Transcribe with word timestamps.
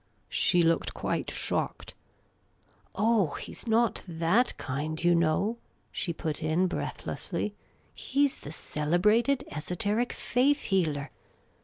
She 0.29 0.63
looked 0.63 0.95
quite 0.95 1.29
shocked." 1.29 1.93
Oh, 2.95 3.35
he 3.35 3.53
's 3.53 3.67
not 3.67 4.01
that 4.07 4.57
kind, 4.57 4.97
you 5.03 5.13
know," 5.13 5.59
she 5.91 6.11
put 6.11 6.41
in, 6.41 6.65
breathlessly," 6.65 7.53
He 8.09 8.27
's 8.27 8.39
the 8.39 8.51
celebrated 8.51 9.43
esoteric 9.51 10.11
faith 10.11 10.61
healer. 10.61 11.11